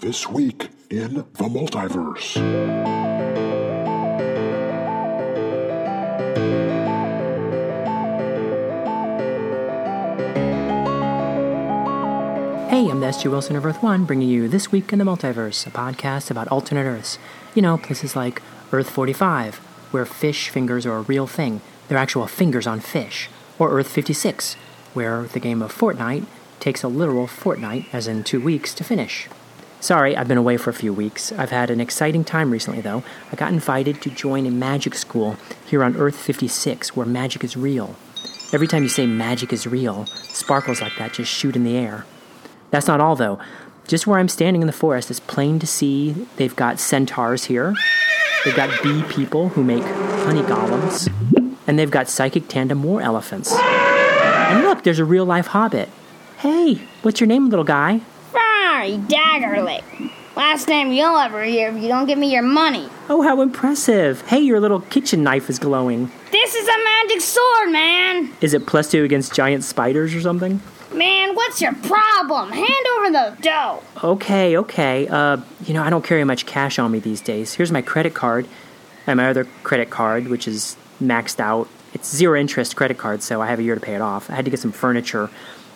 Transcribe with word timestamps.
This 0.00 0.26
week 0.26 0.70
in 0.88 1.12
the 1.12 1.24
multiverse. 1.44 2.36
Hey, 12.70 12.88
I'm 12.88 13.00
the 13.00 13.08
S.G. 13.08 13.28
Wilson 13.28 13.56
of 13.56 13.66
Earth 13.66 13.82
One, 13.82 14.06
bringing 14.06 14.30
you 14.30 14.48
This 14.48 14.72
Week 14.72 14.90
in 14.90 14.98
the 14.98 15.04
Multiverse, 15.04 15.66
a 15.66 15.70
podcast 15.70 16.30
about 16.30 16.48
alternate 16.48 16.86
Earths. 16.86 17.18
You 17.54 17.60
know, 17.60 17.76
places 17.76 18.16
like 18.16 18.40
Earth 18.72 18.88
45, 18.88 19.56
where 19.90 20.06
fish 20.06 20.48
fingers 20.48 20.86
are 20.86 20.96
a 20.96 21.02
real 21.02 21.26
thing. 21.26 21.60
They're 21.88 21.98
actual 21.98 22.26
fingers 22.26 22.66
on 22.66 22.80
fish. 22.80 23.28
Or 23.58 23.70
Earth 23.78 23.88
56, 23.88 24.54
where 24.94 25.24
the 25.24 25.40
game 25.40 25.60
of 25.60 25.76
Fortnite 25.76 26.24
takes 26.58 26.82
a 26.82 26.88
literal 26.88 27.26
fortnight, 27.26 27.84
as 27.92 28.08
in 28.08 28.24
two 28.24 28.40
weeks, 28.40 28.72
to 28.76 28.82
finish. 28.82 29.28
Sorry, 29.80 30.14
I've 30.14 30.28
been 30.28 30.36
away 30.36 30.58
for 30.58 30.68
a 30.68 30.74
few 30.74 30.92
weeks. 30.92 31.32
I've 31.32 31.50
had 31.50 31.70
an 31.70 31.80
exciting 31.80 32.22
time 32.22 32.50
recently, 32.50 32.82
though. 32.82 33.02
I 33.32 33.36
got 33.36 33.50
invited 33.50 34.02
to 34.02 34.10
join 34.10 34.44
a 34.44 34.50
magic 34.50 34.94
school 34.94 35.36
here 35.66 35.82
on 35.82 35.96
Earth 35.96 36.16
56, 36.16 36.94
where 36.94 37.06
magic 37.06 37.42
is 37.42 37.56
real. 37.56 37.96
Every 38.52 38.66
time 38.66 38.82
you 38.82 38.90
say 38.90 39.06
magic 39.06 39.54
is 39.54 39.66
real, 39.66 40.04
sparkles 40.04 40.82
like 40.82 40.96
that 40.98 41.14
just 41.14 41.32
shoot 41.32 41.56
in 41.56 41.64
the 41.64 41.78
air. 41.78 42.04
That's 42.70 42.86
not 42.86 43.00
all, 43.00 43.16
though. 43.16 43.38
Just 43.88 44.06
where 44.06 44.18
I'm 44.18 44.28
standing 44.28 44.60
in 44.60 44.66
the 44.66 44.72
forest, 44.72 45.10
it's 45.10 45.18
plain 45.18 45.58
to 45.60 45.66
see 45.66 46.12
they've 46.36 46.54
got 46.54 46.78
centaurs 46.78 47.44
here. 47.44 47.74
They've 48.44 48.54
got 48.54 48.82
bee 48.82 49.02
people 49.04 49.48
who 49.48 49.64
make 49.64 49.82
honey 49.82 50.42
golems. 50.42 51.08
And 51.66 51.78
they've 51.78 51.90
got 51.90 52.08
psychic 52.08 52.48
tandem 52.48 52.82
war 52.82 53.00
elephants. 53.00 53.52
And 53.52 54.62
look, 54.62 54.84
there's 54.84 54.98
a 54.98 55.04
real 55.06 55.24
life 55.24 55.48
hobbit. 55.48 55.88
Hey, 56.38 56.82
what's 57.00 57.20
your 57.20 57.28
name, 57.28 57.48
little 57.48 57.64
guy? 57.64 58.02
Sorry, 58.80 58.96
Daggerlick. 58.96 60.10
Last 60.34 60.66
name 60.66 60.90
you'll 60.90 61.18
ever 61.18 61.44
hear 61.44 61.68
if 61.68 61.82
you 61.82 61.88
don't 61.88 62.06
give 62.06 62.16
me 62.16 62.32
your 62.32 62.40
money. 62.40 62.88
Oh, 63.10 63.20
how 63.20 63.42
impressive. 63.42 64.22
Hey, 64.22 64.40
your 64.40 64.58
little 64.58 64.80
kitchen 64.80 65.22
knife 65.22 65.50
is 65.50 65.58
glowing. 65.58 66.10
This 66.32 66.54
is 66.54 66.66
a 66.66 66.84
magic 66.84 67.20
sword, 67.20 67.72
man. 67.72 68.32
Is 68.40 68.54
it 68.54 68.66
plus 68.66 68.90
two 68.90 69.04
against 69.04 69.34
giant 69.34 69.64
spiders 69.64 70.14
or 70.14 70.22
something? 70.22 70.62
Man, 70.94 71.34
what's 71.34 71.60
your 71.60 71.74
problem? 71.74 72.52
Hand 72.52 72.86
over 72.96 73.10
the 73.10 73.36
dough. 73.42 73.82
Okay, 74.02 74.56
okay. 74.56 75.06
Uh, 75.08 75.42
you 75.66 75.74
know, 75.74 75.82
I 75.82 75.90
don't 75.90 76.02
carry 76.02 76.24
much 76.24 76.46
cash 76.46 76.78
on 76.78 76.90
me 76.90 77.00
these 77.00 77.20
days. 77.20 77.52
Here's 77.52 77.70
my 77.70 77.82
credit 77.82 78.14
card 78.14 78.48
and 79.06 79.18
my 79.18 79.28
other 79.28 79.44
credit 79.62 79.90
card, 79.90 80.28
which 80.28 80.48
is 80.48 80.78
maxed 81.02 81.38
out. 81.38 81.68
It's 81.92 82.16
zero 82.16 82.40
interest 82.40 82.76
credit 82.76 82.96
card, 82.96 83.22
so 83.22 83.42
I 83.42 83.48
have 83.48 83.58
a 83.58 83.62
year 83.62 83.74
to 83.74 83.80
pay 83.82 83.94
it 83.94 84.00
off. 84.00 84.30
I 84.30 84.36
had 84.36 84.46
to 84.46 84.50
get 84.50 84.60
some 84.60 84.72
furniture, 84.72 85.28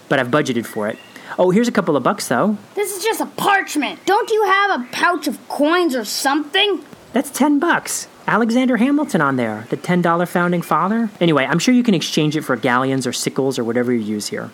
but 0.09 0.19
I've 0.19 0.29
budgeted 0.29 0.65
for 0.65 0.89
it. 0.89 0.97
Oh, 1.39 1.51
here's 1.51 1.69
a 1.69 1.73
couple 1.73 1.97
of 1.97 2.03
bucks, 2.03 2.29
though. 2.29 2.57
This 2.75 2.97
is 2.97 3.03
just 3.03 3.21
a 3.21 3.27
parchment. 3.27 4.05
Don't 4.07 4.31
you 4.31 4.45
have 4.45 4.81
a 4.81 4.87
pouch 4.93 5.27
of 5.27 5.49
coins 5.49 5.97
or 5.97 6.05
something? 6.05 6.85
That's 7.13 7.31
10 7.31 7.59
bucks. 7.59 8.09
Alexander 8.27 8.77
Hamilton 8.77 9.21
on 9.21 9.37
there, 9.37 9.67
the 9.69 9.77
$10 9.77 10.29
founding 10.29 10.63
father. 10.63 11.11
Anyway, 11.21 11.45
I'm 11.45 11.59
sure 11.59 11.75
you 11.75 11.83
can 11.83 11.95
exchange 11.95 12.37
it 12.37 12.43
for 12.43 12.57
galleons 12.57 13.07
or 13.07 13.13
sickles 13.13 13.59
or 13.59 13.65
whatever 13.65 13.93
you 13.93 14.01
use 14.01 14.29
here. 14.29 14.51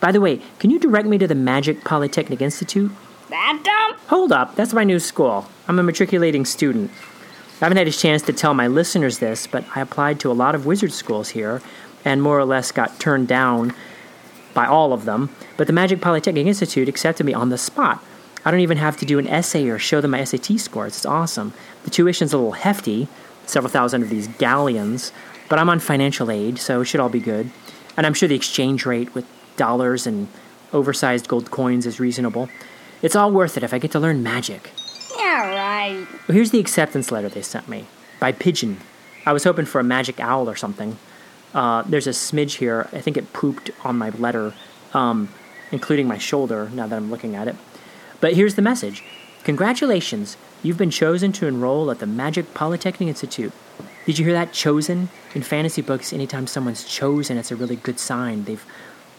By 0.00 0.12
the 0.12 0.20
way, 0.20 0.40
can 0.58 0.70
you 0.70 0.78
direct 0.78 1.06
me 1.06 1.18
to 1.18 1.26
the 1.26 1.34
Magic 1.34 1.84
Polytechnic 1.84 2.40
Institute? 2.40 2.90
That 3.28 3.60
dumb? 3.62 3.98
Hold 4.08 4.32
up, 4.32 4.54
that's 4.56 4.72
my 4.72 4.84
new 4.84 4.98
school. 4.98 5.46
I'm 5.68 5.78
a 5.78 5.82
matriculating 5.82 6.44
student. 6.44 6.90
I 7.60 7.66
haven't 7.66 7.78
had 7.78 7.86
a 7.86 7.92
chance 7.92 8.22
to 8.22 8.32
tell 8.32 8.54
my 8.54 8.66
listeners 8.66 9.18
this, 9.18 9.46
but 9.46 9.64
I 9.76 9.80
applied 9.80 10.18
to 10.20 10.30
a 10.30 10.32
lot 10.32 10.54
of 10.54 10.66
wizard 10.66 10.92
schools 10.92 11.28
here 11.28 11.62
and 12.04 12.22
more 12.22 12.38
or 12.38 12.44
less 12.44 12.72
got 12.72 12.98
turned 12.98 13.28
down 13.28 13.74
by 14.54 14.66
all 14.66 14.92
of 14.92 15.04
them. 15.04 15.30
But 15.56 15.66
the 15.66 15.72
Magic 15.72 16.00
Polytechnic 16.00 16.46
Institute 16.46 16.88
accepted 16.88 17.24
me 17.24 17.34
on 17.34 17.48
the 17.48 17.58
spot. 17.58 18.02
I 18.44 18.50
don't 18.50 18.60
even 18.60 18.78
have 18.78 18.96
to 18.98 19.06
do 19.06 19.18
an 19.18 19.28
essay 19.28 19.68
or 19.68 19.78
show 19.78 20.00
them 20.00 20.10
my 20.12 20.24
SAT 20.24 20.58
scores. 20.58 20.96
It's 20.96 21.06
awesome. 21.06 21.52
The 21.84 21.90
tuition's 21.90 22.32
a 22.32 22.38
little 22.38 22.52
hefty, 22.52 23.08
several 23.46 23.70
thousand 23.70 24.02
of 24.02 24.10
these 24.10 24.26
galleons, 24.28 25.12
but 25.48 25.58
I'm 25.58 25.68
on 25.68 25.78
financial 25.78 26.30
aid, 26.30 26.58
so 26.58 26.80
it 26.80 26.86
should 26.86 27.00
all 27.00 27.08
be 27.08 27.20
good. 27.20 27.50
And 27.96 28.06
I'm 28.06 28.14
sure 28.14 28.28
the 28.28 28.34
exchange 28.34 28.84
rate 28.84 29.14
with 29.14 29.26
dollars 29.56 30.06
and 30.06 30.28
oversized 30.72 31.28
gold 31.28 31.50
coins 31.50 31.86
is 31.86 32.00
reasonable. 32.00 32.48
It's 33.02 33.14
all 33.14 33.30
worth 33.30 33.56
it 33.56 33.62
if 33.62 33.74
I 33.74 33.78
get 33.78 33.92
to 33.92 34.00
learn 34.00 34.22
magic. 34.22 34.70
Yeah, 35.16 35.54
right. 35.54 36.06
Here's 36.26 36.50
the 36.50 36.58
acceptance 36.58 37.12
letter 37.12 37.28
they 37.28 37.42
sent 37.42 37.68
me 37.68 37.86
by 38.18 38.32
pigeon. 38.32 38.78
I 39.26 39.32
was 39.32 39.44
hoping 39.44 39.66
for 39.66 39.80
a 39.80 39.84
magic 39.84 40.18
owl 40.18 40.48
or 40.48 40.56
something. 40.56 40.98
Uh, 41.54 41.82
there's 41.82 42.06
a 42.06 42.10
smidge 42.10 42.56
here. 42.58 42.88
I 42.92 43.00
think 43.00 43.16
it 43.16 43.32
pooped 43.32 43.70
on 43.84 43.98
my 43.98 44.10
letter, 44.10 44.54
um, 44.94 45.28
including 45.70 46.08
my 46.08 46.18
shoulder, 46.18 46.70
now 46.72 46.86
that 46.86 46.96
I'm 46.96 47.10
looking 47.10 47.34
at 47.36 47.48
it. 47.48 47.56
But 48.20 48.34
here's 48.34 48.54
the 48.54 48.62
message 48.62 49.02
Congratulations, 49.44 50.36
you've 50.62 50.78
been 50.78 50.90
chosen 50.90 51.32
to 51.32 51.46
enroll 51.46 51.90
at 51.90 51.98
the 51.98 52.06
Magic 52.06 52.54
Polytechnic 52.54 53.08
Institute. 53.08 53.52
Did 54.06 54.18
you 54.18 54.24
hear 54.24 54.34
that? 54.34 54.52
Chosen? 54.52 55.08
In 55.34 55.42
fantasy 55.42 55.82
books, 55.82 56.12
anytime 56.12 56.46
someone's 56.46 56.84
chosen, 56.84 57.38
it's 57.38 57.50
a 57.50 57.56
really 57.56 57.76
good 57.76 57.98
sign. 57.98 58.44
They've, 58.44 58.64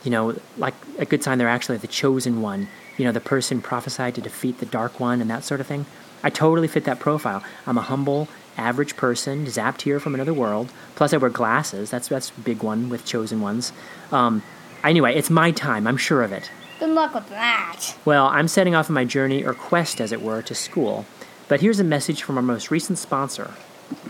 you 0.03 0.11
know, 0.11 0.35
like 0.57 0.73
a 0.97 1.05
good 1.05 1.23
sign 1.23 1.37
they're 1.37 1.47
actually 1.47 1.77
the 1.77 1.87
chosen 1.87 2.41
one. 2.41 2.67
You 2.97 3.05
know, 3.05 3.11
the 3.11 3.21
person 3.21 3.61
prophesied 3.61 4.15
to 4.15 4.21
defeat 4.21 4.59
the 4.59 4.65
Dark 4.65 4.99
One 4.99 5.21
and 5.21 5.29
that 5.29 5.43
sort 5.43 5.59
of 5.61 5.67
thing. 5.67 5.85
I 6.23 6.29
totally 6.29 6.67
fit 6.67 6.85
that 6.85 6.99
profile. 6.99 7.43
I'm 7.65 7.77
a 7.77 7.81
humble, 7.81 8.27
average 8.57 8.95
person, 8.95 9.45
zapped 9.45 9.81
here 9.81 9.99
from 9.99 10.13
another 10.13 10.33
world. 10.33 10.71
Plus, 10.95 11.13
I 11.13 11.17
wear 11.17 11.29
glasses. 11.29 11.89
That's 11.89 12.07
that's 12.07 12.29
a 12.29 12.41
big 12.41 12.63
one 12.63 12.89
with 12.89 13.05
chosen 13.05 13.41
ones. 13.41 13.71
Um, 14.11 14.43
anyway, 14.83 15.15
it's 15.15 15.29
my 15.29 15.51
time. 15.51 15.87
I'm 15.87 15.97
sure 15.97 16.21
of 16.23 16.31
it. 16.31 16.51
Good 16.79 16.89
luck 16.89 17.13
with 17.13 17.29
that. 17.29 17.95
Well, 18.03 18.27
I'm 18.27 18.47
setting 18.47 18.75
off 18.75 18.89
on 18.89 18.93
my 18.93 19.05
journey, 19.05 19.43
or 19.43 19.53
quest, 19.53 20.01
as 20.01 20.11
it 20.11 20.21
were, 20.21 20.41
to 20.41 20.55
school. 20.55 21.05
But 21.47 21.61
here's 21.61 21.79
a 21.79 21.83
message 21.83 22.23
from 22.23 22.37
our 22.37 22.43
most 22.43 22.71
recent 22.71 22.97
sponsor. 22.97 23.51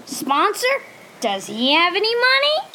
Sponsor? 0.05 0.67
Does 1.19 1.47
he 1.47 1.73
have 1.73 1.95
any 1.95 2.13
money? 2.15 2.69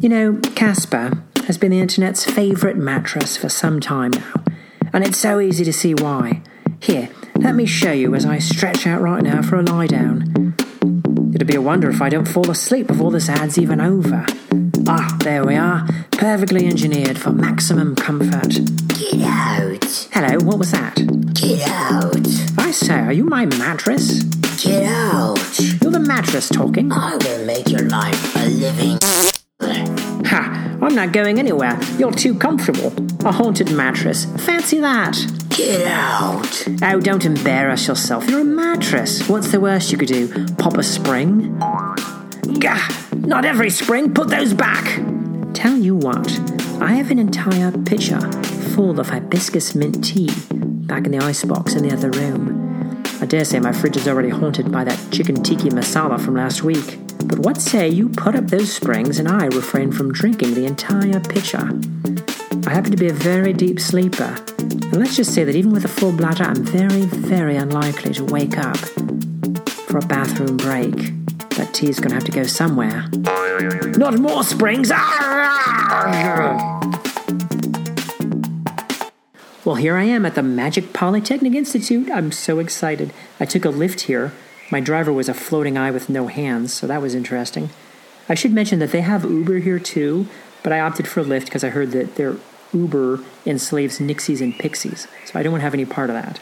You 0.00 0.08
know, 0.08 0.40
Casper 0.54 1.22
has 1.46 1.58
been 1.58 1.70
the 1.70 1.80
internet's 1.80 2.24
favourite 2.24 2.76
mattress 2.76 3.36
for 3.36 3.48
some 3.48 3.80
time 3.80 4.12
now, 4.12 4.44
and 4.92 5.04
it's 5.04 5.18
so 5.18 5.40
easy 5.40 5.64
to 5.64 5.72
see 5.72 5.94
why. 5.94 6.42
Here, 6.80 7.10
let 7.38 7.54
me 7.54 7.66
show 7.66 7.92
you 7.92 8.14
as 8.14 8.26
I 8.26 8.38
stretch 8.38 8.86
out 8.86 9.00
right 9.00 9.22
now 9.22 9.42
for 9.42 9.56
a 9.56 9.62
lie 9.62 9.86
down. 9.86 10.54
It'd 11.34 11.46
be 11.46 11.54
a 11.54 11.60
wonder 11.60 11.88
if 11.88 12.02
I 12.02 12.08
don't 12.08 12.26
fall 12.26 12.50
asleep 12.50 12.86
before 12.88 13.10
this 13.10 13.28
ad's 13.28 13.58
even 13.58 13.80
over. 13.80 14.26
Ah, 14.86 15.16
there 15.20 15.44
we 15.44 15.54
are, 15.54 15.86
perfectly 16.12 16.66
engineered 16.66 17.18
for 17.18 17.30
maximum 17.30 17.94
comfort. 17.94 18.58
Get 18.88 19.22
out. 19.22 20.08
Hello, 20.12 20.44
what 20.44 20.58
was 20.58 20.72
that? 20.72 20.96
Get 21.34 21.68
out. 21.68 22.26
I 22.58 22.70
say, 22.72 22.98
are 22.98 23.12
you 23.12 23.24
my 23.24 23.46
mattress? 23.46 24.24
Get 24.62 24.84
out. 24.84 25.60
You're 25.80 25.92
the 25.92 26.00
mattress 26.00 26.48
talking. 26.48 26.90
I 26.92 27.16
will 27.16 27.44
make 27.44 27.68
your 27.68 27.88
life 27.88 28.36
a 28.36 28.48
living. 28.48 28.98
Ha! 30.26 30.78
I'm 30.82 30.94
not 30.94 31.12
going 31.12 31.38
anywhere. 31.38 31.78
You're 31.98 32.12
too 32.12 32.34
comfortable. 32.34 32.92
A 33.26 33.32
haunted 33.32 33.70
mattress. 33.72 34.24
Fancy 34.44 34.80
that. 34.80 35.16
Get 35.58 35.88
out. 35.88 36.68
Oh, 36.84 37.00
don't 37.00 37.24
embarrass 37.24 37.88
yourself. 37.88 38.30
You're 38.30 38.42
a 38.42 38.44
mattress. 38.44 39.28
What's 39.28 39.50
the 39.50 39.58
worst 39.58 39.90
you 39.90 39.98
could 39.98 40.06
do? 40.06 40.46
Pop 40.54 40.76
a 40.76 40.84
spring? 40.84 41.58
Gah! 42.60 42.88
Not 43.16 43.44
every 43.44 43.68
spring. 43.68 44.14
Put 44.14 44.28
those 44.28 44.54
back. 44.54 44.84
Tell 45.54 45.76
you 45.76 45.96
what, 45.96 46.30
I 46.80 46.92
have 46.92 47.10
an 47.10 47.18
entire 47.18 47.72
pitcher 47.72 48.20
full 48.76 49.00
of 49.00 49.08
hibiscus 49.08 49.74
mint 49.74 50.04
tea 50.04 50.30
back 50.52 51.06
in 51.06 51.10
the 51.10 51.18
icebox 51.18 51.74
in 51.74 51.82
the 51.82 51.92
other 51.92 52.10
room. 52.10 53.02
I 53.20 53.26
dare 53.26 53.44
say 53.44 53.58
my 53.58 53.72
fridge 53.72 53.96
is 53.96 54.06
already 54.06 54.28
haunted 54.28 54.70
by 54.70 54.84
that 54.84 55.10
chicken 55.10 55.42
tiki 55.42 55.70
masala 55.70 56.20
from 56.20 56.36
last 56.36 56.62
week. 56.62 57.00
But 57.24 57.40
what 57.40 57.56
say 57.56 57.88
you 57.88 58.10
put 58.10 58.36
up 58.36 58.46
those 58.46 58.72
springs 58.72 59.18
and 59.18 59.26
I 59.26 59.46
refrain 59.46 59.90
from 59.90 60.12
drinking 60.12 60.54
the 60.54 60.66
entire 60.66 61.18
pitcher? 61.18 61.68
I 62.64 62.70
happen 62.70 62.92
to 62.92 62.96
be 62.96 63.08
a 63.08 63.12
very 63.12 63.52
deep 63.52 63.80
sleeper, 63.80 64.36
and 64.90 64.98
let's 64.98 65.16
just 65.16 65.34
say 65.34 65.44
that 65.44 65.54
even 65.54 65.70
with 65.70 65.84
a 65.84 65.88
full 65.88 66.12
bladder, 66.12 66.44
I'm 66.44 66.64
very, 66.64 67.02
very 67.04 67.56
unlikely 67.56 68.14
to 68.14 68.24
wake 68.24 68.56
up 68.56 68.78
for 69.88 69.98
a 69.98 70.06
bathroom 70.06 70.56
break. 70.56 70.94
That 71.56 71.74
tea's 71.74 72.00
gonna 72.00 72.14
have 72.14 72.24
to 72.24 72.32
go 72.32 72.44
somewhere. 72.44 73.04
Not 73.96 74.18
more 74.18 74.42
springs! 74.42 74.90
Well, 79.64 79.76
here 79.76 79.96
I 79.98 80.04
am 80.04 80.24
at 80.24 80.34
the 80.34 80.42
Magic 80.42 80.94
Polytechnic 80.94 81.52
Institute. 81.52 82.10
I'm 82.10 82.32
so 82.32 82.58
excited. 82.58 83.12
I 83.38 83.44
took 83.44 83.66
a 83.66 83.68
lift 83.68 84.02
here. 84.02 84.32
My 84.70 84.80
driver 84.80 85.12
was 85.12 85.28
a 85.28 85.34
floating 85.34 85.76
eye 85.76 85.90
with 85.90 86.08
no 86.08 86.28
hands, 86.28 86.72
so 86.72 86.86
that 86.86 87.02
was 87.02 87.14
interesting. 87.14 87.68
I 88.30 88.34
should 88.34 88.54
mention 88.54 88.78
that 88.78 88.92
they 88.92 89.02
have 89.02 89.24
Uber 89.24 89.58
here 89.58 89.78
too, 89.78 90.26
but 90.62 90.72
I 90.72 90.80
opted 90.80 91.06
for 91.06 91.22
Lyft 91.22 91.46
because 91.46 91.64
I 91.64 91.68
heard 91.68 91.90
that 91.90 92.14
their 92.14 92.36
Uber 92.72 93.20
enslaves 93.46 93.98
Nixies 93.98 94.40
and 94.40 94.58
Pixies, 94.58 95.08
so 95.24 95.38
I 95.38 95.42
don't 95.42 95.52
want 95.52 95.60
to 95.60 95.64
have 95.64 95.74
any 95.74 95.84
part 95.84 96.10
of 96.10 96.14
that. 96.14 96.40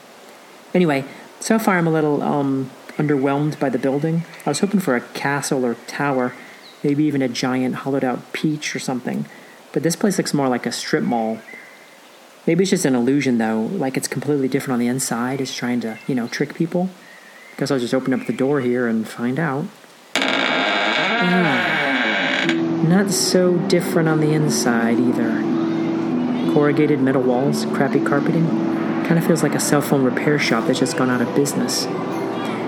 Anyway, 0.75 1.05
so 1.41 1.59
far 1.59 1.79
I'm 1.79 1.87
a 1.87 1.93
little 1.93 2.23
um, 2.23 2.71
underwhelmed 2.97 3.59
by 3.59 3.69
the 3.69 3.79
building. 3.79 4.25
I 4.45 4.51
was 4.51 4.61
hoping 4.61 4.81
for 4.81 4.97
a 4.97 5.01
castle 5.01 5.65
or 5.65 5.75
tower, 5.87 6.33
maybe 6.83 7.05
even 7.05 7.23
a 7.23 7.29
giant 7.29 7.77
hollowed 7.77 8.05
out 8.05 8.33
peach 8.33 8.75
or 8.75 8.79
something, 8.79 9.27
but 9.73 9.83
this 9.83 9.97
place 9.97 10.19
looks 10.19 10.35
more 10.35 10.49
like 10.49 10.67
a 10.67 10.73
strip 10.73 11.05
mall. 11.05 11.39
Maybe 12.47 12.63
it's 12.63 12.71
just 12.71 12.85
an 12.85 12.95
illusion, 12.95 13.39
though. 13.39 13.63
Like 13.63 13.97
it's 13.97 14.07
completely 14.09 14.47
different 14.49 14.75
on 14.75 14.79
the 14.79 14.87
inside. 14.87 15.41
It's 15.41 15.55
trying 15.55 15.81
to, 15.81 15.99
you 16.07 16.15
know, 16.15 16.29
trick 16.29 16.55
people. 16.55 16.91
Guess 17.57 17.71
I'll 17.71 17.79
just 17.79 17.95
open 17.95 18.15
up 18.15 18.27
the 18.27 18.33
door 18.33 18.61
here 18.61 18.87
and 18.87 19.09
find 19.09 19.39
out. 19.39 19.65
Ah, 21.19 21.65
not 22.87 23.11
so 23.11 23.57
different 23.67 24.09
on 24.09 24.21
the 24.21 24.33
inside 24.33 25.01
either. 25.01 25.56
Corrugated 26.53 27.01
metal 27.01 27.23
walls, 27.23 27.65
crappy 27.67 28.01
carpeting. 28.01 28.47
Kind 29.07 29.19
of 29.19 29.27
feels 29.27 29.43
like 29.43 29.55
a 29.55 29.61
cell 29.61 29.81
phone 29.81 30.03
repair 30.03 30.39
shop 30.39 30.67
that's 30.67 30.79
just 30.81 30.97
gone 30.97 31.11
out 31.11 31.21
of 31.21 31.35
business. 31.35 31.87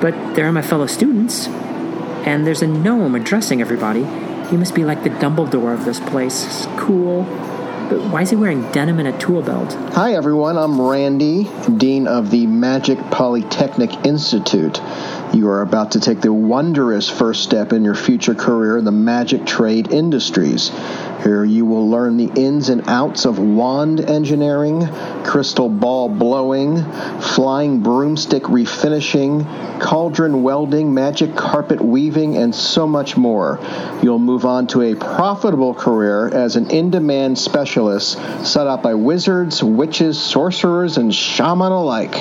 But 0.00 0.34
there 0.34 0.46
are 0.46 0.52
my 0.52 0.62
fellow 0.62 0.86
students. 0.86 1.48
And 2.26 2.46
there's 2.46 2.62
a 2.62 2.66
gnome 2.66 3.14
addressing 3.14 3.60
everybody. 3.60 4.04
He 4.48 4.56
must 4.56 4.74
be 4.74 4.84
like 4.84 5.02
the 5.02 5.10
Dumbledore 5.10 5.72
of 5.72 5.84
this 5.84 6.00
place. 6.00 6.66
Cool. 6.76 7.24
But 7.88 8.10
why 8.10 8.22
is 8.22 8.30
he 8.30 8.36
wearing 8.36 8.70
denim 8.70 8.98
and 8.98 9.08
a 9.08 9.18
tool 9.18 9.40
belt? 9.40 9.72
Hi, 9.94 10.12
everyone. 10.12 10.58
I'm 10.58 10.80
Randy, 10.80 11.50
Dean 11.74 12.06
of 12.06 12.30
the 12.30 12.46
Magic 12.46 12.98
Polytechnic 13.10 14.04
Institute. 14.04 14.78
You 15.38 15.50
are 15.50 15.62
about 15.62 15.92
to 15.92 16.00
take 16.00 16.20
the 16.20 16.32
wondrous 16.32 17.08
first 17.08 17.44
step 17.44 17.72
in 17.72 17.84
your 17.84 17.94
future 17.94 18.34
career 18.34 18.76
in 18.76 18.84
the 18.84 18.90
magic 18.90 19.46
trade 19.46 19.92
industries. 19.92 20.72
Here 21.22 21.44
you 21.44 21.64
will 21.64 21.88
learn 21.88 22.16
the 22.16 22.28
ins 22.34 22.70
and 22.70 22.88
outs 22.88 23.24
of 23.24 23.38
wand 23.38 24.00
engineering, 24.00 24.88
crystal 25.22 25.68
ball 25.68 26.08
blowing, 26.08 26.82
flying 27.20 27.82
broomstick 27.82 28.42
refinishing, 28.44 29.46
cauldron 29.80 30.42
welding, 30.42 30.92
magic 30.92 31.36
carpet 31.36 31.80
weaving, 31.80 32.36
and 32.36 32.52
so 32.52 32.88
much 32.88 33.16
more. 33.16 33.60
You'll 34.02 34.18
move 34.18 34.44
on 34.44 34.66
to 34.68 34.82
a 34.82 34.96
profitable 34.96 35.72
career 35.72 36.26
as 36.26 36.56
an 36.56 36.72
in 36.72 36.90
demand 36.90 37.38
specialist 37.38 38.18
set 38.44 38.66
up 38.66 38.82
by 38.82 38.94
wizards, 38.94 39.62
witches, 39.62 40.20
sorcerers, 40.20 40.96
and 40.96 41.14
shaman 41.14 41.70
alike. 41.70 42.16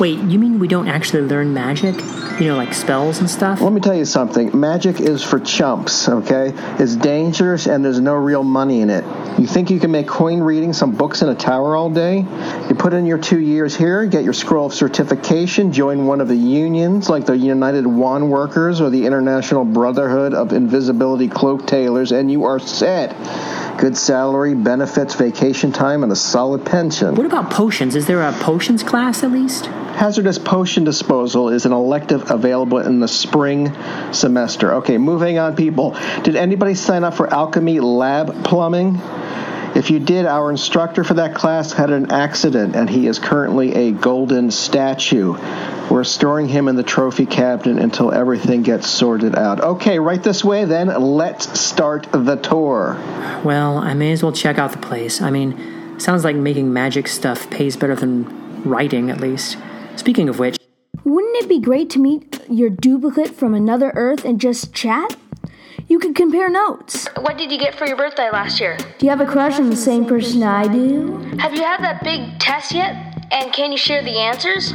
Wait, 0.00 0.18
you 0.20 0.38
mean 0.38 0.58
we 0.58 0.66
don't 0.66 0.88
actually 0.88 1.22
learn 1.22 1.52
magic? 1.52 1.94
You 2.40 2.46
know, 2.46 2.56
like 2.60 2.74
spells 2.74 3.20
and 3.20 3.30
stuff? 3.30 3.60
Let 3.62 3.72
me 3.72 3.80
tell 3.80 3.94
you 3.94 4.04
something. 4.04 4.58
Magic 4.58 5.00
is 5.00 5.24
for 5.24 5.40
chumps, 5.40 6.08
okay? 6.08 6.52
It's 6.78 6.94
dangerous 6.94 7.66
and 7.66 7.82
there's 7.82 8.00
no 8.00 8.14
real 8.14 8.44
money 8.44 8.82
in 8.82 8.90
it. 8.90 9.02
You 9.40 9.46
think 9.46 9.70
you 9.70 9.80
can 9.80 9.90
make 9.90 10.06
coin 10.06 10.40
reading 10.40 10.74
some 10.74 10.92
books 10.92 11.22
in 11.22 11.30
a 11.30 11.34
tower 11.34 11.74
all 11.74 11.88
day? 11.88 12.18
You 12.68 12.74
put 12.74 12.92
in 12.92 13.06
your 13.06 13.16
two 13.16 13.40
years 13.40 13.74
here, 13.74 14.04
get 14.04 14.24
your 14.24 14.34
scroll 14.34 14.66
of 14.66 14.74
certification, 14.74 15.72
join 15.72 16.06
one 16.06 16.20
of 16.20 16.28
the 16.28 16.36
unions 16.36 17.08
like 17.08 17.24
the 17.24 17.36
United 17.36 17.86
Wand 17.86 18.30
Workers 18.30 18.82
or 18.82 18.90
the 18.90 19.06
International 19.06 19.64
Brotherhood 19.64 20.34
of 20.34 20.52
Invisibility 20.52 21.28
Cloak 21.28 21.66
Tailors, 21.66 22.12
and 22.12 22.30
you 22.30 22.44
are 22.44 22.58
set. 22.58 23.16
Good 23.78 23.96
salary, 23.96 24.54
benefits, 24.54 25.14
vacation 25.14 25.72
time, 25.72 26.02
and 26.02 26.12
a 26.12 26.16
solid 26.16 26.66
pension. 26.66 27.14
What 27.14 27.24
about 27.24 27.50
potions? 27.50 27.96
Is 27.96 28.06
there 28.06 28.20
a 28.20 28.32
potions 28.32 28.82
class 28.82 29.22
at 29.22 29.32
least? 29.32 29.70
Hazardous 30.00 30.38
potion 30.38 30.84
disposal 30.84 31.50
is 31.50 31.66
an 31.66 31.72
elective 31.72 32.30
available 32.30 32.78
in 32.78 33.00
the 33.00 33.06
spring 33.06 33.70
semester. 34.14 34.72
Okay, 34.76 34.96
moving 34.96 35.36
on, 35.36 35.54
people. 35.54 35.94
Did 36.22 36.36
anybody 36.36 36.74
sign 36.74 37.04
up 37.04 37.12
for 37.12 37.30
alchemy 37.30 37.80
lab 37.80 38.42
plumbing? 38.42 38.98
If 39.74 39.90
you 39.90 39.98
did, 39.98 40.24
our 40.24 40.50
instructor 40.50 41.04
for 41.04 41.12
that 41.14 41.34
class 41.34 41.74
had 41.74 41.90
an 41.90 42.10
accident 42.10 42.76
and 42.76 42.88
he 42.88 43.08
is 43.08 43.18
currently 43.18 43.74
a 43.74 43.92
golden 43.92 44.50
statue. 44.50 45.34
We're 45.90 46.04
storing 46.04 46.48
him 46.48 46.68
in 46.68 46.76
the 46.76 46.82
trophy 46.82 47.26
cabinet 47.26 47.82
until 47.82 48.10
everything 48.10 48.62
gets 48.62 48.88
sorted 48.88 49.36
out. 49.36 49.60
Okay, 49.60 49.98
right 49.98 50.22
this 50.22 50.42
way 50.42 50.64
then. 50.64 50.86
Let's 50.88 51.60
start 51.60 52.08
the 52.10 52.36
tour. 52.36 52.96
Well, 53.44 53.76
I 53.76 53.92
may 53.92 54.12
as 54.12 54.22
well 54.22 54.32
check 54.32 54.56
out 54.56 54.72
the 54.72 54.78
place. 54.78 55.20
I 55.20 55.30
mean, 55.30 56.00
sounds 56.00 56.24
like 56.24 56.36
making 56.36 56.72
magic 56.72 57.06
stuff 57.06 57.50
pays 57.50 57.76
better 57.76 57.94
than 57.94 58.64
writing, 58.64 59.10
at 59.10 59.20
least. 59.20 59.58
Speaking 60.00 60.30
of 60.30 60.38
which, 60.38 60.56
Wouldn't 61.04 61.36
it 61.42 61.46
be 61.46 61.60
great 61.60 61.90
to 61.90 61.98
meet 61.98 62.40
your 62.48 62.70
duplicate 62.70 63.34
from 63.34 63.52
another 63.52 63.92
Earth 63.94 64.24
and 64.24 64.40
just 64.40 64.72
chat? 64.72 65.14
You 65.88 65.98
could 65.98 66.14
compare 66.14 66.48
notes. 66.48 67.06
What 67.18 67.36
did 67.36 67.52
you 67.52 67.58
get 67.58 67.74
for 67.74 67.86
your 67.86 67.98
birthday 67.98 68.30
last 68.30 68.60
year? 68.60 68.78
Do 68.96 69.04
you 69.04 69.10
have 69.10 69.20
a 69.20 69.26
crush 69.26 69.60
on 69.60 69.68
the 69.68 69.76
same 69.76 70.06
person 70.06 70.42
I 70.42 70.68
do? 70.68 71.18
Have 71.38 71.52
you 71.54 71.62
had 71.62 71.82
that 71.82 72.02
big 72.02 72.38
test 72.38 72.72
yet? 72.72 73.26
And 73.30 73.52
can 73.52 73.72
you 73.72 73.76
share 73.76 74.02
the 74.02 74.18
answers? 74.18 74.72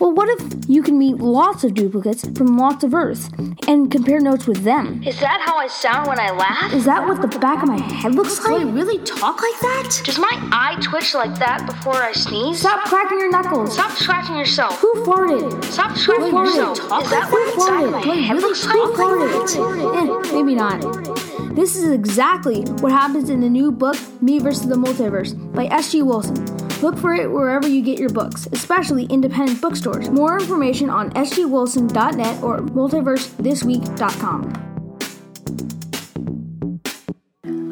Well, 0.00 0.12
what 0.12 0.28
if 0.28 0.68
you 0.68 0.82
can 0.84 0.96
meet 0.96 1.16
lots 1.16 1.64
of 1.64 1.74
duplicates 1.74 2.24
from 2.38 2.56
lots 2.56 2.84
of 2.84 2.94
Earths 2.94 3.28
and 3.66 3.90
compare 3.90 4.20
notes 4.20 4.46
with 4.46 4.58
them? 4.62 5.02
Is 5.04 5.18
that 5.18 5.40
how 5.44 5.56
I 5.56 5.66
sound 5.66 6.06
when 6.06 6.20
I 6.20 6.30
laugh? 6.30 6.72
Is 6.72 6.84
that 6.84 7.04
what 7.06 7.20
the 7.20 7.38
back 7.40 7.62
of 7.64 7.68
my 7.68 7.80
head 7.80 8.14
looks 8.14 8.38
like? 8.44 8.60
Do 8.60 8.68
I 8.68 8.70
really 8.70 8.98
talk 9.04 9.42
like 9.42 9.60
that? 9.60 10.00
Does 10.04 10.18
my 10.18 10.30
eye 10.52 10.78
twitch 10.80 11.14
like 11.14 11.36
that 11.40 11.66
before 11.66 11.96
I 11.96 12.12
sneeze? 12.12 12.60
Stop 12.60 12.84
cracking 12.86 13.18
your 13.18 13.30
knuckles. 13.30 13.74
Stop 13.74 13.90
scratching 13.98 14.36
yourself. 14.36 14.78
Who 14.78 14.94
farted? 15.04 15.64
Stop 15.64 15.96
scratching 15.96 16.26
farted? 16.32 16.46
yourself. 16.46 16.78
Talk 16.78 17.02
Is 17.04 17.10
that 17.10 17.22
like 17.24 17.32
what 17.32 17.56
that? 17.56 17.56
the 17.56 17.60
Who 17.60 17.90
my 17.90 18.02
farted? 18.02 18.22
head 18.24 18.34
Wait, 18.36 18.42
looks 18.42 18.64
who 18.64 18.86
like? 18.86 18.98
farted? 18.98 20.28
Eh, 20.28 20.32
maybe 20.32 20.54
not. 20.54 21.54
This 21.56 21.74
is 21.76 21.90
exactly 21.90 22.62
what 22.80 22.92
happens 22.92 23.30
in 23.30 23.40
the 23.40 23.48
new 23.48 23.72
book, 23.72 23.96
Me 24.22 24.38
vs. 24.38 24.68
the 24.68 24.76
Multiverse, 24.76 25.34
by 25.54 25.66
S.G. 25.66 26.02
Wilson. 26.02 26.36
Look 26.82 26.96
for 26.96 27.14
it 27.14 27.30
wherever 27.30 27.66
you 27.66 27.82
get 27.82 27.98
your 27.98 28.10
books, 28.10 28.46
especially 28.52 29.06
independent 29.06 29.60
bookstores. 29.60 30.10
More 30.10 30.38
information 30.38 30.90
on 30.90 31.10
sgwilson.net 31.12 32.42
or 32.42 32.58
multiversethisweek.com. 32.58 34.68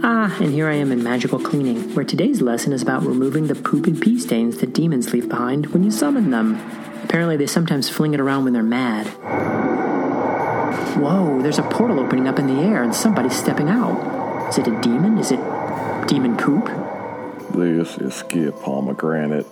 ah, 0.07 0.37
and 0.41 0.53
here 0.53 0.69
I 0.69 0.75
am 0.75 0.93
in 0.93 1.03
magical 1.03 1.39
cleaning, 1.39 1.95
where 1.95 2.05
today's 2.05 2.41
lesson 2.41 2.73
is 2.73 2.83
about 2.83 3.05
removing 3.05 3.47
the 3.47 3.55
poop 3.55 3.87
and 3.87 4.01
pee 4.01 4.19
stains 4.19 4.59
that 4.59 4.73
demons 4.73 5.13
leave 5.13 5.29
behind 5.29 5.67
when 5.67 5.83
you 5.83 5.91
summon 5.91 6.31
them. 6.31 6.61
Apparently, 7.05 7.37
they 7.37 7.47
sometimes 7.47 7.89
fling 7.89 8.15
it 8.15 8.21
around 8.21 8.45
when 8.45 8.53
they're 8.53 8.63
mad. 8.63 9.07
Whoa, 10.97 11.43
there's 11.43 11.59
a 11.59 11.63
portal 11.63 12.01
opening 12.01 12.27
up 12.27 12.39
in 12.39 12.47
the 12.47 12.63
air 12.63 12.83
and 12.83 12.95
somebody's 12.95 13.37
stepping 13.37 13.69
out. 13.69 14.49
Is 14.49 14.59
it 14.59 14.67
a 14.67 14.81
demon? 14.81 15.19
Is 15.19 15.31
it 15.31 15.41
demon 16.07 16.37
poop? 16.37 16.69
This 17.55 17.97
is 17.99 18.15
Skip 18.15 18.61
Pomegranate 18.61 19.47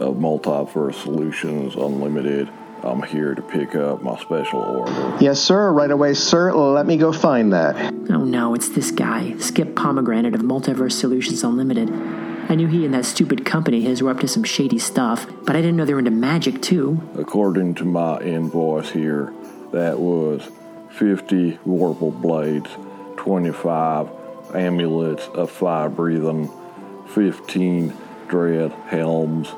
of 0.00 0.16
Multiverse 0.16 0.94
Solutions 0.94 1.74
Unlimited. 1.74 2.48
I'm 2.82 3.02
here 3.02 3.34
to 3.34 3.42
pick 3.42 3.74
up 3.74 4.02
my 4.02 4.18
special 4.18 4.60
order. 4.60 5.18
Yes, 5.20 5.40
sir. 5.40 5.70
Right 5.70 5.90
away, 5.90 6.14
sir. 6.14 6.52
Let 6.52 6.86
me 6.86 6.96
go 6.96 7.12
find 7.12 7.52
that. 7.52 7.92
Oh 8.10 8.24
no, 8.24 8.54
it's 8.54 8.70
this 8.70 8.90
guy, 8.90 9.36
Skip 9.38 9.76
Pomegranate 9.76 10.34
of 10.34 10.40
Multiverse 10.40 10.92
Solutions 10.92 11.42
Unlimited. 11.42 11.90
I 11.90 12.54
knew 12.54 12.66
he 12.66 12.84
and 12.84 12.94
that 12.94 13.04
stupid 13.04 13.44
company 13.44 13.82
his 13.82 14.02
were 14.02 14.10
up 14.10 14.20
to 14.20 14.28
some 14.28 14.44
shady 14.44 14.78
stuff, 14.78 15.26
but 15.44 15.54
I 15.54 15.60
didn't 15.60 15.76
know 15.76 15.84
they 15.84 15.92
were 15.92 15.98
into 15.98 16.10
magic 16.10 16.62
too. 16.62 17.00
According 17.16 17.74
to 17.76 17.84
my 17.84 18.18
invoice 18.20 18.90
here, 18.90 19.32
that 19.72 19.98
was 19.98 20.48
50 20.92 21.58
Vorpal 21.66 22.20
Blades, 22.20 22.70
25 23.18 24.08
Amulets 24.54 25.28
of 25.28 25.50
Fire 25.50 25.88
Breathing, 25.88 26.50
15 27.14 27.92
Dread 28.28 28.72
Helms, 28.86 29.48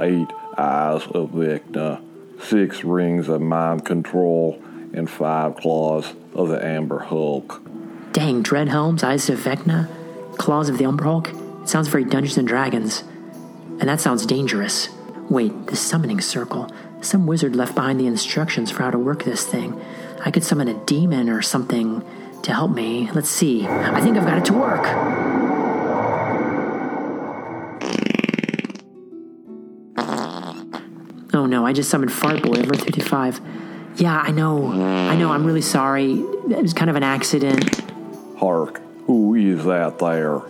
8 0.00 0.26
Eyes 0.56 1.02
of 1.06 1.30
Vecna, 1.30 2.02
6 2.42 2.84
Rings 2.84 3.28
of 3.28 3.40
Mind 3.40 3.84
Control, 3.84 4.60
and 4.92 5.08
5 5.08 5.56
Claws 5.56 6.12
of 6.34 6.48
the 6.48 6.76
Umber 6.76 6.98
Hulk. 6.98 7.62
Dang, 8.12 8.42
dread 8.42 8.68
helms, 8.68 9.04
Eyes 9.04 9.28
of 9.30 9.38
Vecna, 9.38 9.88
Claws 10.38 10.68
of 10.68 10.78
the 10.78 10.86
Umber 10.86 11.04
Hulk. 11.04 11.28
It 11.62 11.68
sounds 11.68 11.86
very 11.86 12.04
Dungeons 12.04 12.36
and 12.36 12.48
Dragons. 12.48 13.04
And 13.78 13.88
that 13.88 14.00
sounds 14.00 14.26
dangerous. 14.26 14.88
Wait, 15.30 15.68
the 15.68 15.76
summoning 15.76 16.20
circle. 16.20 16.68
Some 17.00 17.28
wizard 17.28 17.54
left 17.54 17.76
behind 17.76 18.00
the 18.00 18.08
instructions 18.08 18.72
for 18.72 18.82
how 18.82 18.90
to 18.90 18.98
work 18.98 19.22
this 19.22 19.46
thing. 19.46 19.80
I 20.24 20.32
could 20.32 20.42
summon 20.42 20.66
a 20.66 20.74
demon 20.84 21.28
or 21.28 21.42
something 21.42 22.02
to 22.42 22.52
help 22.52 22.72
me. 22.72 23.08
Let's 23.12 23.30
see. 23.30 23.66
I 23.66 24.00
think 24.00 24.16
I've 24.16 24.26
got 24.26 24.38
it 24.38 24.44
to 24.46 24.52
work. 24.54 25.27
Oh 31.38 31.46
no, 31.46 31.64
I 31.64 31.72
just 31.72 31.88
summoned 31.88 32.10
Fartboy 32.10 32.64
over 32.64 32.74
55. 32.74 33.40
Yeah, 33.94 34.18
I 34.18 34.32
know. 34.32 34.72
I 34.72 35.14
know, 35.14 35.30
I'm 35.30 35.44
really 35.44 35.62
sorry. 35.62 36.14
It 36.14 36.60
was 36.60 36.74
kind 36.74 36.90
of 36.90 36.96
an 36.96 37.04
accident. 37.04 37.80
Hark, 38.38 38.80
who 39.06 39.36
is 39.36 39.64
that 39.64 40.00
there? 40.00 40.40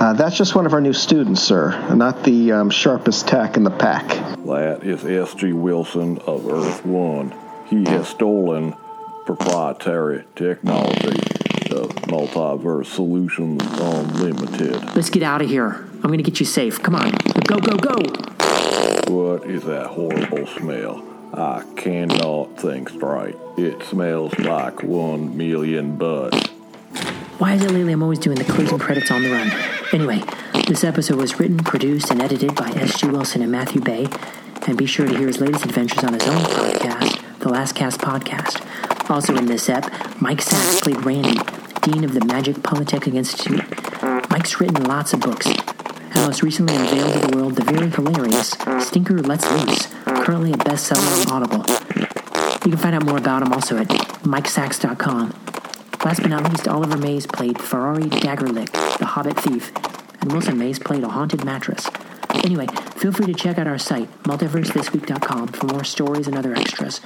Uh, 0.00 0.12
that's 0.14 0.36
just 0.36 0.56
one 0.56 0.66
of 0.66 0.72
our 0.72 0.80
new 0.80 0.92
students, 0.92 1.40
sir. 1.40 1.94
Not 1.94 2.24
the 2.24 2.50
um, 2.50 2.68
sharpest 2.68 3.28
tack 3.28 3.56
in 3.56 3.62
the 3.62 3.70
pack. 3.70 4.08
That 4.44 4.80
is 4.82 5.04
S.G. 5.04 5.52
Wilson 5.52 6.18
of 6.26 6.48
Earth 6.48 6.84
One. 6.84 7.32
He 7.68 7.84
has 7.84 8.08
stolen 8.08 8.74
proprietary 9.24 10.24
technology 10.34 11.20
of 11.70 11.90
Multiverse 12.08 12.86
Solutions 12.86 13.62
Unlimited. 13.78 14.96
Let's 14.96 15.10
get 15.10 15.22
out 15.22 15.42
of 15.42 15.48
here. 15.48 15.88
I'm 16.06 16.12
gonna 16.12 16.22
get 16.22 16.38
you 16.38 16.46
safe. 16.46 16.80
Come 16.84 16.94
on. 16.94 17.10
Go, 17.48 17.58
go, 17.58 17.76
go. 17.78 17.96
What 19.12 19.42
is 19.50 19.64
that 19.64 19.88
horrible 19.88 20.46
smell? 20.46 21.02
I 21.34 21.64
cannot 21.74 22.56
think 22.60 22.90
straight. 22.90 23.34
It 23.58 23.82
smells 23.82 24.38
like 24.38 24.84
one 24.84 25.36
million 25.36 25.96
butts. 25.96 26.46
Why 27.38 27.54
is 27.54 27.62
it 27.64 27.72
lately 27.72 27.92
I'm 27.92 28.04
always 28.04 28.20
doing 28.20 28.38
the 28.38 28.44
closing 28.44 28.78
credits 28.78 29.10
on 29.10 29.24
the 29.24 29.32
run? 29.32 29.50
Anyway, 29.92 30.22
This 30.68 30.84
episode 30.84 31.16
was 31.16 31.40
written, 31.40 31.58
produced, 31.58 32.12
and 32.12 32.22
edited 32.22 32.54
by 32.54 32.68
S.G. 32.70 33.08
Wilson 33.08 33.42
and 33.42 33.50
Matthew 33.50 33.80
Bay. 33.80 34.06
And 34.68 34.78
be 34.78 34.86
sure 34.86 35.06
to 35.08 35.18
hear 35.18 35.26
his 35.26 35.40
latest 35.40 35.64
adventures 35.64 36.04
on 36.04 36.14
his 36.14 36.22
own 36.28 36.38
podcast, 36.38 37.38
the 37.40 37.48
Last 37.48 37.74
Cast 37.74 38.00
Podcast. 38.00 39.10
Also 39.10 39.34
in 39.34 39.46
this 39.46 39.68
ep, 39.68 39.90
Mike 40.20 40.40
Sacks 40.40 40.80
played 40.82 41.04
Randy, 41.04 41.40
Dean 41.82 42.04
of 42.04 42.14
the 42.14 42.24
Magic 42.24 42.62
Polytechnic 42.62 43.16
Institute. 43.16 43.64
Mike's 44.30 44.60
written 44.60 44.84
lots 44.84 45.12
of 45.12 45.20
books, 45.20 45.46
most 46.24 46.42
recently 46.42 46.74
unveiled 46.76 47.12
to 47.12 47.26
the 47.26 47.36
world 47.36 47.54
the 47.56 47.64
very 47.64 47.90
hilarious 47.90 48.50
Stinker 48.86 49.18
Lets 49.18 49.50
Loose, 49.50 49.86
currently 50.04 50.52
a 50.52 50.56
bestseller 50.56 51.26
on 51.26 51.42
Audible. 51.42 51.64
You 52.64 52.72
can 52.72 52.76
find 52.76 52.94
out 52.94 53.04
more 53.04 53.18
about 53.18 53.42
him 53.42 53.52
also 53.52 53.76
at 53.76 53.88
mikesacks.com. 53.88 55.34
Last 56.04 56.20
but 56.20 56.30
not 56.30 56.50
least, 56.50 56.68
Oliver 56.68 56.96
Mays 56.96 57.26
played 57.26 57.60
Ferrari 57.60 58.04
Daggerlick, 58.04 58.98
the 58.98 59.06
Hobbit 59.06 59.38
Thief, 59.40 59.72
and 60.20 60.32
Wilson 60.32 60.58
Mays 60.58 60.78
played 60.78 61.02
a 61.04 61.08
haunted 61.08 61.44
mattress. 61.44 61.88
Anyway, 62.44 62.66
feel 62.96 63.12
free 63.12 63.26
to 63.26 63.34
check 63.34 63.58
out 63.58 63.66
our 63.66 63.78
site, 63.78 64.10
multiversethisweek.com, 64.22 65.48
for 65.48 65.66
more 65.66 65.84
stories 65.84 66.26
and 66.28 66.36
other 66.36 66.54
extras. 66.54 67.00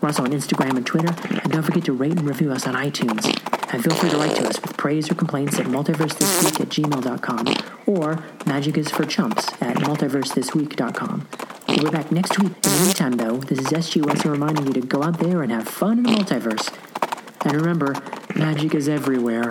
We're 0.00 0.08
also 0.08 0.24
on 0.24 0.32
Instagram 0.32 0.76
and 0.76 0.86
Twitter, 0.86 1.14
and 1.30 1.52
don't 1.52 1.62
forget 1.62 1.84
to 1.84 1.92
rate 1.92 2.12
and 2.12 2.22
review 2.28 2.52
us 2.52 2.66
on 2.66 2.74
iTunes. 2.74 3.51
And 3.72 3.82
feel 3.82 3.94
free 3.94 4.10
to 4.10 4.18
write 4.18 4.36
to 4.36 4.46
us 4.46 4.60
with 4.60 4.76
praise 4.76 5.10
or 5.10 5.14
complaints 5.14 5.58
at 5.58 5.66
multiversethisweek 5.66 6.60
at 6.60 6.68
gmail.com 6.68 7.46
or 7.86 8.16
magicisforchumps 8.44 9.62
at 9.62 9.76
multiversethisweek.com. 9.78 11.28
We'll 11.68 11.84
be 11.84 11.90
back 11.90 12.12
next 12.12 12.38
week. 12.38 12.52
In 12.52 12.70
the 12.70 12.80
meantime, 12.84 13.12
though, 13.12 13.38
this 13.38 13.58
is 13.58 13.66
SG 13.66 14.04
Wilson 14.04 14.30
reminding 14.30 14.66
you 14.66 14.74
to 14.74 14.82
go 14.82 15.02
out 15.02 15.18
there 15.18 15.42
and 15.42 15.50
have 15.50 15.66
fun 15.66 15.98
in 15.98 16.04
the 16.04 16.10
multiverse. 16.10 16.70
And 17.46 17.56
remember, 17.56 17.94
magic 18.36 18.74
is 18.74 18.88
everywhere. 18.88 19.48